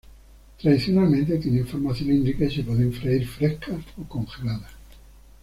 Tradicionalmente 0.59 1.37
tienen 1.37 1.67
forma 1.67 1.93
cilíndrica 1.93 2.45
y 2.45 2.55
se 2.55 2.63
pueden 2.63 2.91
freír 2.91 3.27
frescas 3.27 3.85
o 3.99 4.03
congeladas. 4.09 4.71